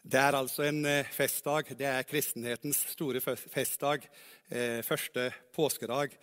[0.00, 1.74] Det er altså en eh, festdag.
[1.76, 4.06] Det er kristenhetens store festdag.
[4.48, 6.14] Eh, første påskedag.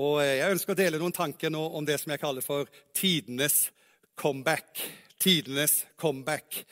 [0.00, 2.70] Og eh, jeg ønsker å dele noen tanker nå om det som jeg kaller for
[2.96, 3.66] tidenes
[4.16, 4.80] comeback.
[5.20, 6.62] Tidenes comeback.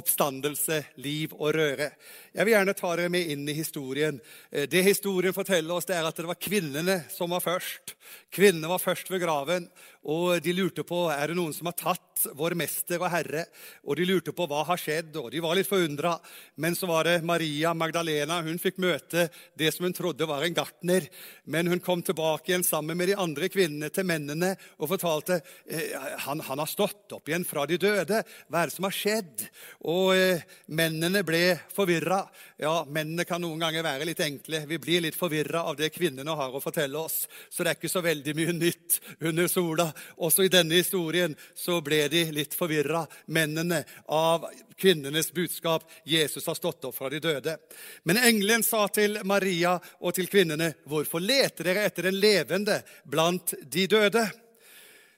[0.00, 1.90] Oppstandelse, liv og røre.
[2.32, 4.18] Jeg vil gjerne ta dere med inn i historien.
[4.52, 7.94] Det historien forteller oss, det er at det var kvinnene som var først.
[8.32, 9.64] Kvinnene var først ved graven,
[10.06, 12.06] og de lurte på er det noen som har tatt
[12.38, 13.44] vår mester og herre.
[13.86, 16.14] Og de lurte på hva har skjedd, og de var litt forundra.
[16.62, 18.40] Men så var det Maria Magdalena.
[18.46, 21.08] Hun fikk møte det som hun trodde var en gartner.
[21.44, 25.94] Men hun kom tilbake igjen sammen med de andre kvinnene til mennene og fortalte eh,
[26.24, 28.22] han, han har stått opp igjen fra de døde.
[28.48, 29.46] Hva er det som har skjedd?
[29.90, 30.46] Og eh,
[30.78, 31.42] mennene ble
[31.74, 32.22] forvirra.
[32.58, 34.64] Ja, mennene kan noen ganger være litt enkle.
[34.70, 37.24] Vi blir litt forvirra av det kvinnene har å fortelle oss.
[37.50, 39.87] Så det er ikke så veldig mye nytt under sola.
[40.16, 45.86] Også i denne historien så ble de litt forvirra, mennene, av kvinnenes budskap.
[46.04, 47.56] Jesus har stått opp fra de døde.
[48.04, 53.54] Men engelen sa til Maria og til kvinnene, 'Hvorfor leter dere etter den levende blant
[53.62, 54.47] de døde?'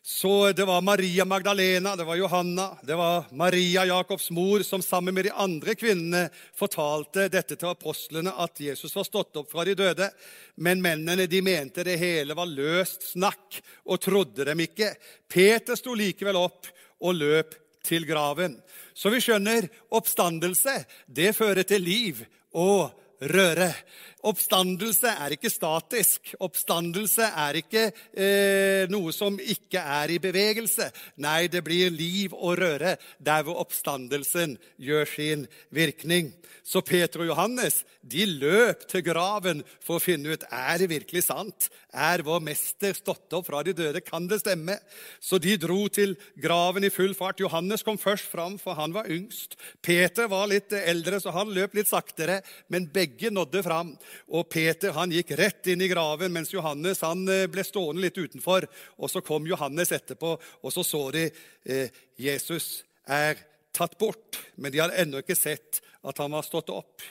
[0.02, 5.14] Så det var Maria Magdalena, det var Johanna, det var Maria Jakobs mor som sammen
[5.14, 6.22] med de andre kvinnene
[6.56, 10.08] fortalte dette til apostlene, at Jesus var stått opp fra de døde.
[10.56, 14.94] Men mennene de mente det hele var løst snakk og trodde dem ikke.
[15.28, 16.72] Peter sto likevel opp
[17.04, 18.56] og løp til graven.
[18.96, 22.24] Så vi skjønner oppstandelse, det fører til liv
[22.56, 22.88] og
[23.20, 23.68] røre.
[24.26, 26.34] Oppstandelse er ikke statisk.
[26.44, 30.90] Oppstandelse er ikke eh, noe som ikke er i bevegelse.
[31.24, 36.34] Nei, det blir liv og røre der hvor oppstandelsen gjør sin virkning.
[36.66, 41.24] Så Peter og Johannes de løp til graven for å finne ut er det virkelig
[41.27, 41.68] sant.
[41.90, 44.02] Er vår mester stått opp fra de døde?
[44.05, 44.77] Kan det stemme?
[45.20, 47.40] Så de dro til graven i full fart.
[47.42, 49.56] Johannes kom først fram, for han var yngst.
[49.82, 53.94] Peter var litt eldre, så han løp litt saktere, men begge nådde fram.
[54.34, 58.18] Og Peter han gikk rett inn i graven, mens Johannes han eh, ble stående litt
[58.18, 58.67] utenfor.
[58.98, 63.40] Og Så kom Johannes etterpå, og så så de eh, Jesus er
[63.77, 64.40] tatt bort.
[64.57, 67.02] Men de hadde ennå ikke sett at han var stått opp.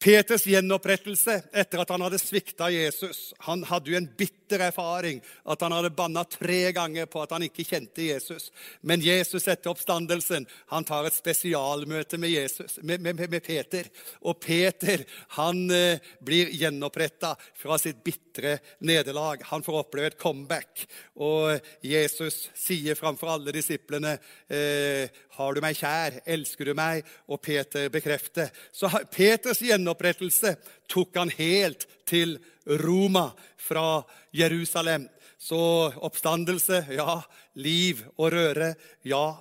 [0.00, 3.34] Peters gjenopprettelse etter at han hadde svikta Jesus.
[3.44, 7.44] Han hadde jo en bitter erfaring, at han hadde banna tre ganger på at han
[7.44, 8.48] ikke kjente Jesus.
[8.80, 13.90] Men Jesus etter oppstandelsen han tar et spesialmøte med, Jesus, med, med, med Peter.
[14.24, 15.04] Og Peter
[15.36, 19.44] han eh, blir gjenoppretta fra sitt bitre nederlag.
[19.52, 20.86] Han får oppleve et comeback.
[21.20, 24.16] Og Jesus sier framfor alle disiplene
[24.48, 26.18] eh, har du meg kjær?
[26.28, 27.04] Elsker du meg?
[27.28, 28.48] Og Peter bekrefter.
[28.72, 30.56] Så Peters gjenopprettelse gjenopprettelse
[30.88, 34.02] tok han helt til Roma fra
[34.32, 35.08] Jerusalem.
[35.38, 37.22] Så oppstandelse, ja.
[37.54, 39.36] Liv og røre, ja.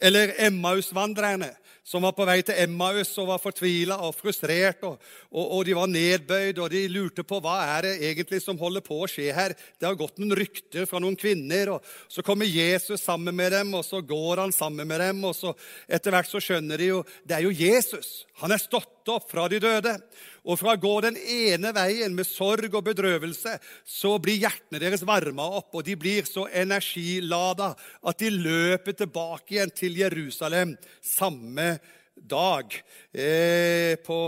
[0.00, 1.52] Eller Emmausvandrerne
[1.84, 4.84] som var på vei til Emmaus og var fortvila og frustrert.
[4.86, 4.98] Og,
[5.30, 8.84] og, og, de var nedbøyd, og de lurte på hva er det egentlig som holder
[8.86, 9.56] på å skje her.
[9.80, 13.74] Det har gått noen rykter fra noen kvinner, og så kommer Jesus sammen med dem,
[13.78, 15.54] og så går han sammen med dem, og så
[15.88, 18.24] etter hvert så skjønner de jo det er jo Jesus.
[18.40, 19.96] Han er stått opp fra de døde.
[20.44, 25.04] Og fra å gå den ene veien med sorg og bedrøvelse, så blir hjertene deres
[25.06, 27.74] varma opp, og de blir så energilada
[28.08, 31.74] at de løper tilbake igjen til Jerusalem samme
[32.16, 32.74] dag
[33.12, 34.20] eh, på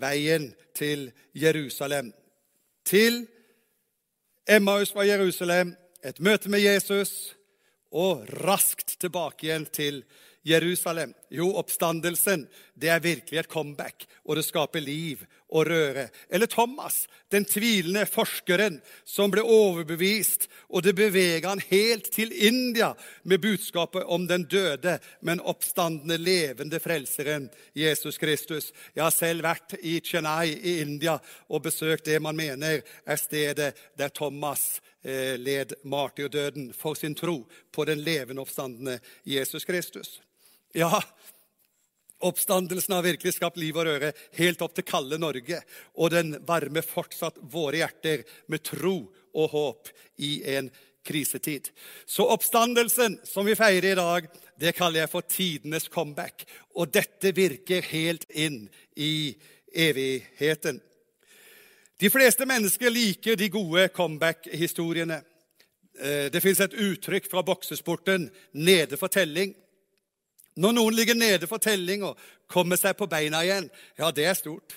[0.00, 2.12] veien til Jerusalem.
[2.86, 3.24] Til
[4.48, 7.34] Emmaus fra Jerusalem, et møte med Jesus,
[7.90, 10.02] og raskt tilbake igjen til
[10.42, 11.12] Jerusalem?
[11.30, 12.46] Jo, oppstandelsen
[12.80, 15.20] det er virkelig et comeback, og det skaper liv
[15.50, 16.06] og røre.
[16.30, 22.92] Eller Thomas, den tvilende forskeren som ble overbevist, og det beveget han helt til India
[23.22, 28.70] med budskapet om den døde, men oppstandende, levende frelseren Jesus Kristus.
[28.94, 31.18] Jeg har selv vært i Chennai i India
[31.48, 37.42] og besøkt det man mener er stedet der Thomas eh, led martyrdøden for sin tro
[37.72, 40.20] på den levende oppstandende Jesus Kristus.
[40.72, 41.02] Ja,
[42.20, 45.62] Oppstandelsen har virkelig skapt liv og røre helt opp til kalde Norge.
[45.96, 49.88] Og den varmer fortsatt våre hjerter med tro og håp
[50.20, 50.68] i en
[51.06, 51.70] krisetid.
[52.04, 54.28] Så oppstandelsen som vi feirer i dag,
[54.60, 56.44] det kaller jeg for tidenes comeback.
[56.76, 58.66] Og dette virker helt inn
[59.00, 59.32] i
[59.72, 60.82] evigheten.
[62.00, 65.22] De fleste mennesker liker de gode comeback-historiene.
[66.00, 69.56] Eh, det fins et uttrykk fra boksesporten 'nede for telling'.
[70.60, 72.18] Når noen ligger nede for telling og
[72.50, 74.74] kommer seg på beina igjen, ja, det er stort.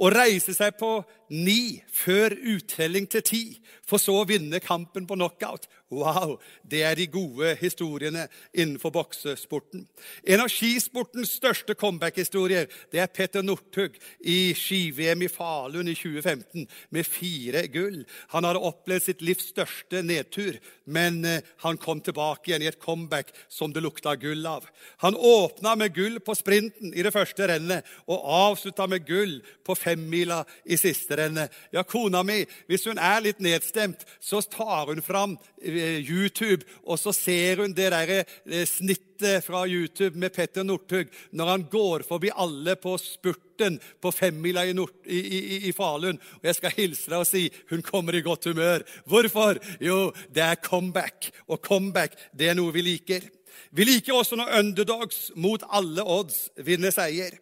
[0.00, 0.94] Å reise seg på
[1.32, 3.42] ni før uttelling til ti,
[3.88, 5.68] for så å vinne kampen på knockout.
[5.92, 6.38] Wow!
[6.64, 8.24] Det er de gode historiene
[8.56, 9.84] innenfor boksesporten.
[10.24, 16.64] En av skisportens største comeback-historier det er Petter Northug i ski-VM i Falun i 2015
[16.96, 17.98] med fire gull.
[18.32, 20.56] Han hadde opplevd sitt livs største nedtur,
[20.88, 24.64] men eh, han kom tilbake igjen i et comeback som det lukta gull av.
[25.04, 29.76] Han åpna med gull på sprinten i det første rennet og avslutta med gull på
[29.76, 31.54] femmila i siste rennet.
[31.74, 37.00] Ja, kona mi, hvis hun er litt nedstemt, så tar hun fram eh, YouTube, og
[37.00, 42.02] så ser hun det der eh, snittet fra YouTube med Petter Northug når han går
[42.08, 46.18] forbi alle på spurten på femmila i, i, i, i Falun.
[46.40, 48.82] Og jeg skal hilse deg og si hun kommer i godt humør.
[49.06, 49.62] Hvorfor?
[49.80, 51.30] Jo, det er comeback.
[51.46, 53.30] Og comeback, det er noe vi liker.
[53.70, 57.38] Vi liker også når underdogs mot alle odds vinner seier.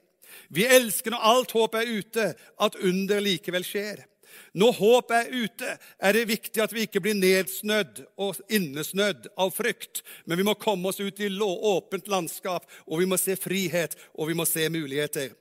[0.49, 4.05] Vi elsker når alt håp er ute, at under likevel skjer.
[4.55, 9.53] Når håp er ute, er det viktig at vi ikke blir nedsnødd og innesnødd av
[9.55, 13.95] frykt, men vi må komme oss ut i åpent landskap, og vi må se frihet,
[14.15, 15.35] og vi må se muligheter.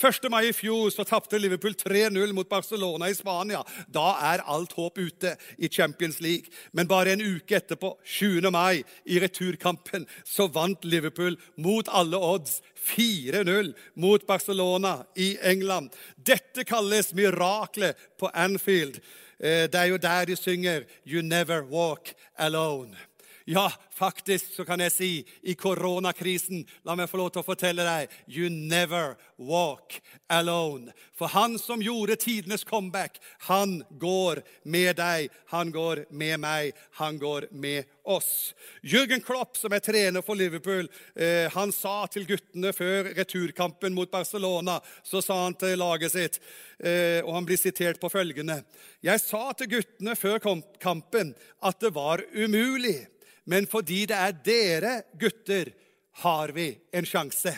[0.00, 0.28] 1.
[0.30, 3.62] mai i fjor så tapte Liverpool 3-0 mot Barcelona i Spania.
[3.88, 6.52] Da er alt håp ute i Champions League.
[6.72, 8.50] Men bare en uke etterpå, 7.
[8.50, 15.90] mai, i returkampen, så vant Liverpool mot alle odds 4-0 mot Barcelona i England.
[16.16, 19.00] Dette kalles miraklet på Anfield.
[19.40, 23.09] Eh, det er jo der de synger 'You never walk alone'.
[23.52, 25.08] Ja, faktisk så kan jeg si
[25.42, 29.96] i koronakrisen La meg få lov til å fortelle deg You never walk
[30.30, 30.92] alone.
[31.18, 33.18] For han som gjorde tidenes comeback,
[33.48, 35.34] han går med deg.
[35.50, 36.78] Han går med meg.
[37.02, 38.54] Han går med oss.
[38.86, 40.86] Jürgen Klopp, som er trener for Liverpool,
[41.16, 46.38] eh, han sa til guttene før returkampen mot Barcelona Så sa han til laget sitt,
[46.78, 48.62] eh, og han blir sitert på følgende
[49.02, 50.38] Jeg sa til guttene før
[50.78, 53.00] kampen at det var umulig.
[53.44, 55.72] Men fordi det er dere gutter,
[56.20, 57.52] har vi en sjanse.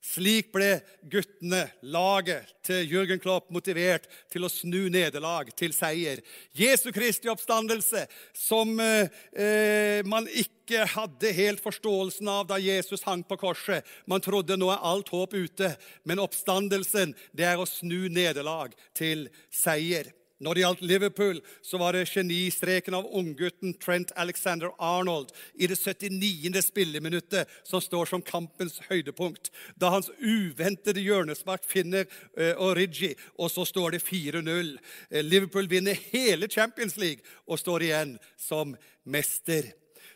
[0.00, 0.78] Slik ble
[1.12, 6.22] guttene, laget til Jørgen Klopp, motivert til å snu nederlag til seier.
[6.56, 13.26] Jesu Kristi oppstandelse, som eh, eh, man ikke hadde helt forståelsen av da Jesus hang
[13.28, 13.84] på korset.
[14.08, 15.74] Man trodde nå er alt håp ute,
[16.08, 20.08] men oppstandelsen det er å snu nederlag til seier.
[20.40, 25.76] Når det gjaldt Liverpool, så var det genistreken av unggutten Trent Alexander Arnold i det
[25.76, 26.62] 79.
[26.64, 29.50] spilleminuttet som står som kampens høydepunkt.
[29.76, 32.08] Da hans uventede hjørnespark finner
[32.38, 34.72] eh, Origi, og så står det 4-0.
[35.12, 38.72] Uh, Liverpool vinner hele Champions League og står igjen som
[39.04, 39.74] mester.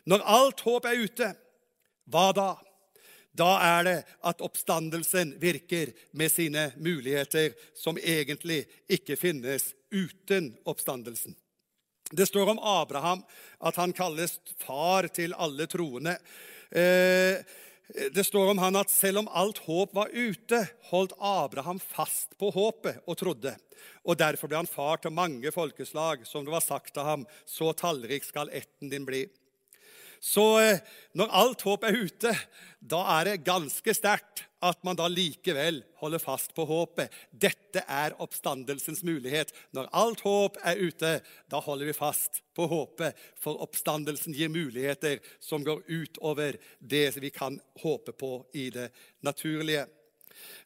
[0.09, 1.33] Når alt håp er ute,
[2.09, 2.51] hva da?
[3.35, 11.35] Da er det at oppstandelsen virker med sine muligheter, som egentlig ikke finnes uten oppstandelsen.
[12.11, 13.23] Det står om Abraham
[13.59, 16.17] at han kalles far til alle troende.
[16.69, 17.39] Eh,
[18.13, 22.49] det står om han at selv om alt håp var ute, holdt Abraham fast på
[22.53, 23.53] håpet og trodde.
[24.05, 27.25] Og Derfor ble han far til mange folkeslag, som det var sagt til ham.
[27.45, 29.25] Så tallrik skal ætten din bli.
[30.21, 30.81] Så eh,
[31.13, 32.33] når alt håp er ute,
[32.81, 37.13] da er det ganske sterkt at man da likevel holder fast på håpet.
[37.31, 39.53] Dette er oppstandelsens mulighet.
[39.75, 41.11] Når alt håp er ute,
[41.51, 43.17] da holder vi fast på håpet.
[43.41, 48.89] For oppstandelsen gir muligheter som går utover det vi kan håpe på i det
[49.25, 49.85] naturlige.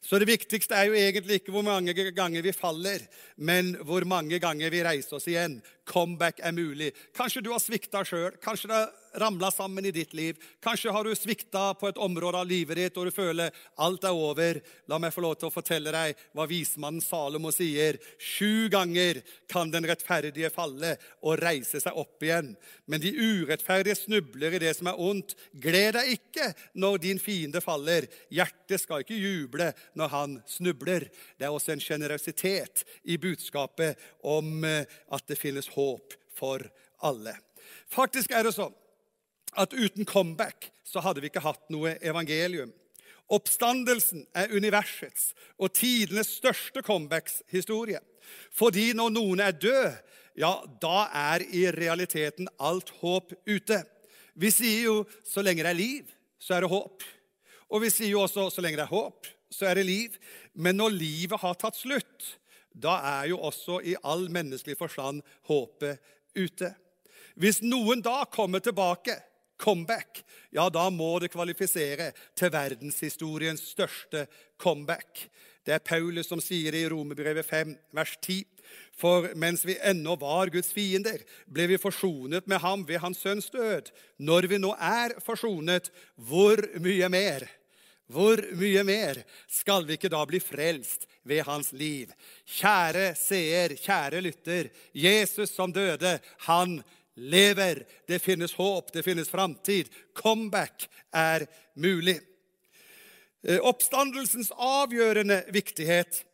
[0.00, 3.04] Så det viktigste er jo egentlig ikke hvor mange ganger vi faller,
[3.36, 5.60] men hvor mange ganger vi reiser oss igjen.
[5.86, 6.90] Comeback er mulig.
[7.16, 8.34] Kanskje du har svikta sjøl.
[8.42, 8.80] Kanskje det
[9.14, 10.36] ramla sammen i ditt liv.
[10.62, 14.16] Kanskje har du svikta på et område av livet ditt og du føler alt er
[14.16, 14.60] over.
[14.90, 17.98] La meg få lov til å fortelle deg hva vismannen Salomo sier.
[18.18, 22.54] Sju ganger kan den rettferdige falle og reise seg opp igjen.
[22.86, 25.36] Men de urettferdige snubler i det som er ondt.
[25.52, 28.08] Gled deg ikke når din fiende faller.
[28.30, 31.08] Hjertet skal ikke juble når han snubler.
[31.38, 36.64] Det er også en sjenerøsitet i budskapet om eh, at det finnes håp for
[37.06, 37.34] alle.
[37.90, 38.74] Faktisk er det sånn
[39.56, 42.72] at uten comeback så hadde vi ikke hatt noe evangelium.
[43.30, 48.00] Oppstandelsen er universets og tidenes største comebacks-historie.
[48.54, 50.00] Fordi når noen er død,
[50.38, 50.52] ja,
[50.82, 53.82] da er i realiteten alt håp ute.
[54.34, 56.04] Vi sier jo 'så lenge det er liv,
[56.38, 57.02] så er det håp'.
[57.70, 60.18] Og vi sier jo også 'så lenge det er håp, så er det liv'.
[60.54, 62.38] Men når livet har tatt slutt,
[62.74, 65.98] da er jo også i all menneskelig forstand håpet
[66.36, 66.74] ute.
[67.36, 69.16] Hvis noen da kommer tilbake
[69.60, 74.26] comeback, ja, da må det kvalifisere til verdenshistoriens største
[74.60, 75.28] comeback.
[75.66, 78.40] Det er Paulus som sier det i Romerbrevet 5, vers 10.
[78.96, 83.50] For mens vi ennå var Guds fiender, ble vi forsonet med ham ved hans sønns
[83.52, 83.90] død.
[84.18, 87.46] Når vi nå er forsonet, hvor mye mer?
[88.10, 92.10] Hvor mye mer skal vi ikke da bli frelst ved hans liv?
[92.58, 94.70] Kjære seer, kjære lytter.
[94.96, 96.16] Jesus som døde,
[96.48, 96.80] han
[97.16, 97.84] lever.
[98.06, 99.88] Det finnes håp, det finnes framtid.
[100.14, 102.20] Comeback er mulig.
[103.46, 106.24] Eh, oppstandelsens avgjørende viktighet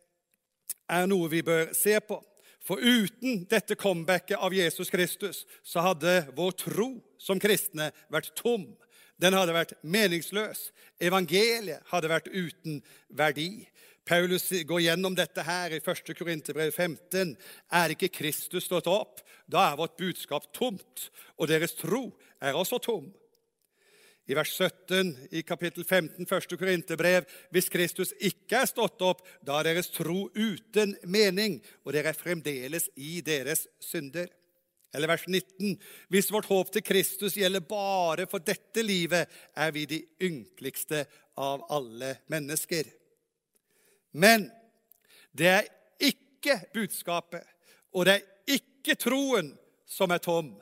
[0.91, 2.19] er noe vi bør se på.
[2.67, 8.67] For uten dette comebacket av Jesus Kristus så hadde vår tro som kristne vært tom.
[9.17, 10.67] Den hadde vært meningsløs.
[10.99, 13.65] Evangeliet hadde vært uten verdi.
[14.07, 16.13] Paulus går gjennom dette her i 1.
[16.15, 17.33] Korinterbrev 15.
[17.75, 19.19] Er ikke Kristus stått opp?
[19.47, 22.05] Da er vårt budskap tomt, og deres tro
[22.39, 23.09] er også tom.
[24.27, 26.55] I vers 17 i kapittel 15, 1.
[26.59, 32.11] Korinterbrev.: Hvis Kristus ikke er stått opp, da er deres tro uten mening, og dere
[32.11, 34.27] er fremdeles i deres synder.
[34.95, 35.75] Eller vers 19.:
[36.11, 41.05] Hvis vårt håp til Kristus gjelder bare for dette livet, er vi de ynkeligste
[41.37, 42.96] av alle mennesker.
[44.17, 44.47] Men
[45.37, 45.67] det er
[46.01, 47.45] ikke budskapet,
[47.93, 49.51] og det er ikke troen
[49.85, 50.55] som er tom.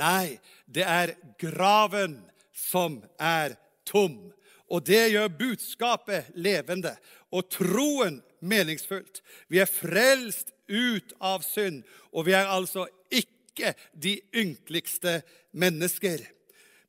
[0.00, 2.16] Nei, det er graven
[2.56, 4.32] som er tom.
[4.72, 6.94] Og det gjør budskapet levende
[7.32, 9.20] og troen meningsfullt.
[9.52, 15.20] Vi er frelst ut av synd, og vi er altså ikke de ynkeligste
[15.52, 16.24] mennesker.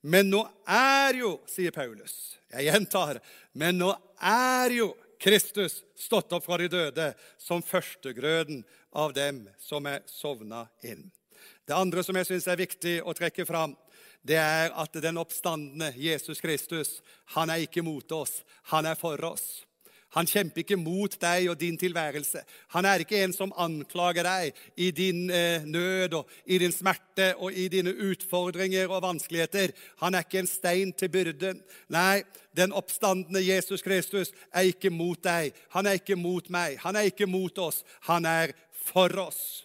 [0.03, 3.19] Men nå er jo, sier Paulus, jeg gjentar,
[3.59, 3.91] men nå
[4.23, 4.91] er jo
[5.23, 7.05] Kristus stått opp fra de døde
[7.39, 11.05] som førstegrøden av dem som er sovna inn.
[11.63, 13.77] Det andre som jeg syns er viktig å trekke fram,
[14.23, 16.97] det er at den oppstandende Jesus Kristus,
[17.35, 19.63] han er ikke mot oss, han er for oss.
[20.13, 22.43] Han kjemper ikke mot deg og din tilværelse.
[22.75, 27.31] Han er ikke en som anklager deg i din eh, nød og i din smerte
[27.37, 29.73] og i dine utfordringer og vanskeligheter.
[30.03, 31.63] Han er ikke en stein til byrden.
[31.93, 32.21] Nei,
[32.55, 35.53] den oppstandende Jesus Kristus er ikke mot deg.
[35.73, 36.77] Han er ikke mot meg.
[36.85, 37.81] Han er ikke mot oss.
[38.09, 38.53] Han er
[38.85, 39.63] for oss.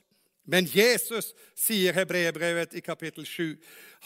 [0.48, 3.58] Men Jesus, sier hebreerbrevet i kapittel 7,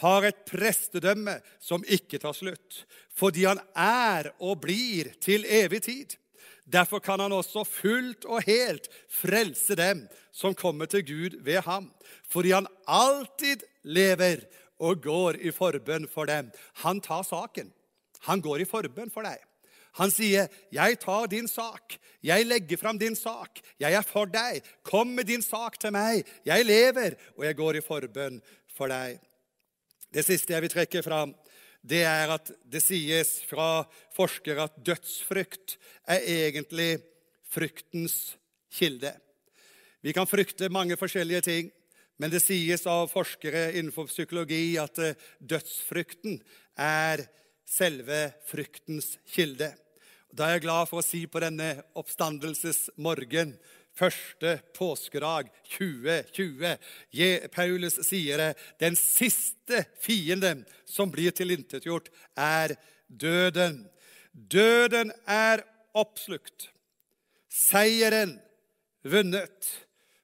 [0.03, 2.81] har et prestedømme som ikke tar slutt,
[3.15, 6.17] fordi han er og blir til evig tid.
[6.65, 11.91] Derfor kan han også fullt og helt frelse dem som kommer til Gud ved ham,
[12.31, 14.45] fordi han alltid lever
[14.79, 16.51] og går i forbønn for dem.
[16.85, 17.73] Han tar saken.
[18.29, 19.39] Han går i forbønn for deg.
[20.01, 21.99] Han sier, 'Jeg tar din sak.
[22.23, 23.61] Jeg legger fram din sak.
[23.81, 24.63] Jeg er for deg.
[24.83, 26.25] Kom med din sak til meg.
[26.47, 28.41] Jeg lever, og jeg går i forbønn
[28.77, 29.21] for deg.'
[30.15, 31.35] Det siste jeg vil trekke fram,
[31.83, 33.83] det er at det sies fra
[34.15, 37.03] forskere at dødsfrykt er egentlig
[37.53, 38.37] fryktens
[38.73, 39.13] kilde.
[40.03, 41.71] Vi kan frykte mange forskjellige ting,
[42.19, 46.39] men det sies av forskere innenfor psykologi at eh, dødsfrykten
[46.79, 47.25] er
[47.67, 49.73] selve fryktens kilde.
[50.33, 53.57] Da er jeg glad for å si på denne oppstandelsesmorgen,
[53.97, 56.77] første påskedag 2020
[57.53, 62.77] Paulus sier det, den siste fienden som blir tilintetgjort, er
[63.09, 63.85] døden.
[64.33, 66.71] Døden er oppslukt.
[67.53, 68.39] Seieren
[69.05, 69.69] vunnet.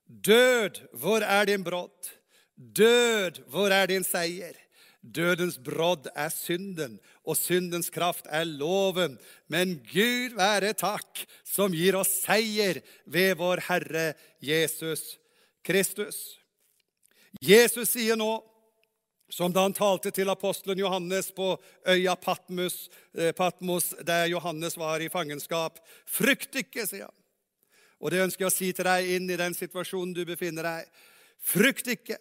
[0.08, 2.14] Død, hvor er din brodd?
[2.56, 4.56] Død, hvor er din seier?
[5.02, 9.14] Dødens brodd er synden, og syndens kraft er loven.
[9.46, 14.12] Men Gud være takk, som gir oss seier ved vår Herre
[14.42, 15.16] Jesus
[15.62, 16.38] Kristus.
[17.44, 18.40] Jesus sier nå,
[19.30, 21.52] som da han talte til apostelen Johannes på
[21.86, 27.14] øya Patmos, eh, Patmos, der Johannes var i fangenskap, 'Frykt ikke', sier han.
[28.00, 30.90] Og det ønsker jeg å si til deg inn i den situasjonen du befinner deg.
[31.38, 32.18] Frykt ikke.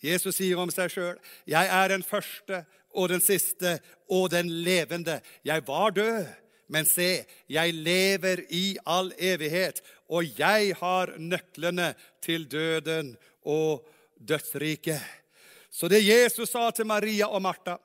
[0.00, 2.64] Jesus sier om seg sjøl, 'Jeg er den første
[2.94, 3.78] og den siste
[4.10, 6.26] og den levende.' 'Jeg var død,
[6.68, 13.88] men se, jeg lever i all evighet.' 'Og jeg har nøklene til døden og
[14.18, 15.02] dødsriket.'
[15.70, 17.76] Så det Jesus sa til Maria og Martha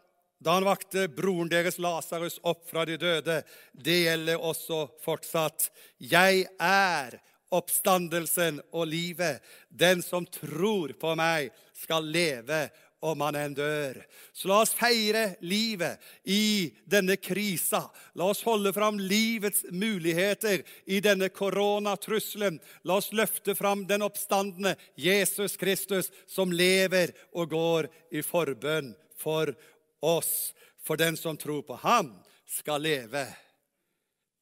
[0.43, 3.37] da han vakte broren deres Lasarus opp fra de døde,
[3.73, 5.69] det gjelder også fortsatt.
[5.99, 7.19] 'Jeg er
[7.53, 9.43] oppstandelsen og livet.
[9.69, 12.67] Den som tror på meg, skal leve
[13.03, 13.97] om han enn dør.
[14.31, 17.81] Så la oss feire livet i denne krisa.
[18.15, 22.61] La oss holde fram livets muligheter i denne koronatrusselen.
[22.87, 29.51] La oss løfte fram den oppstandende Jesus Kristus, som lever og går i forbønn for
[29.99, 30.53] oss.
[30.83, 32.15] For den som tror på ham,
[32.47, 33.25] skal leve,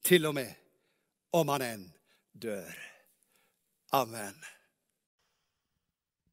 [0.06, 0.54] til og med
[1.38, 1.86] om han enn
[2.34, 2.91] dør.
[3.94, 4.36] Amen.